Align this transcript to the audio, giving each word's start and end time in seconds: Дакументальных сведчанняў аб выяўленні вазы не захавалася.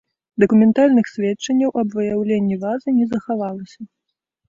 Дакументальных 0.43 1.11
сведчанняў 1.13 1.75
аб 1.83 1.87
выяўленні 2.01 2.61
вазы 2.67 2.99
не 2.99 3.05
захавалася. 3.15 3.81